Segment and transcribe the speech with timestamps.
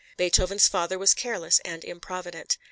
[0.17, 2.57] Beethoven's father was careless and improvident.